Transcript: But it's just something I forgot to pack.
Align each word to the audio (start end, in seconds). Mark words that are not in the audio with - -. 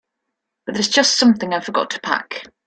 But 0.65 0.79
it's 0.79 0.87
just 0.87 1.15
something 1.19 1.53
I 1.53 1.59
forgot 1.59 1.91
to 1.91 1.99
pack. 2.01 2.45